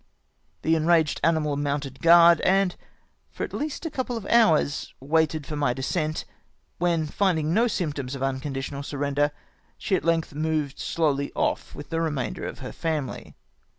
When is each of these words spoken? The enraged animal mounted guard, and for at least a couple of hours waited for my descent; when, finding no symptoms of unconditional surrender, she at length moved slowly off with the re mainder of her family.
The 0.63 0.73
enraged 0.75 1.19
animal 1.23 1.55
mounted 1.57 2.01
guard, 2.01 2.41
and 2.41 2.75
for 3.29 3.43
at 3.43 3.53
least 3.53 3.85
a 3.85 3.91
couple 3.91 4.17
of 4.17 4.25
hours 4.31 4.95
waited 4.99 5.45
for 5.45 5.55
my 5.55 5.75
descent; 5.75 6.25
when, 6.79 7.05
finding 7.05 7.53
no 7.53 7.67
symptoms 7.67 8.15
of 8.15 8.23
unconditional 8.23 8.81
surrender, 8.81 9.29
she 9.77 9.95
at 9.95 10.03
length 10.03 10.33
moved 10.33 10.79
slowly 10.79 11.31
off 11.35 11.75
with 11.75 11.91
the 11.91 12.01
re 12.01 12.09
mainder 12.09 12.47
of 12.47 12.57
her 12.65 12.71
family. 12.71 13.35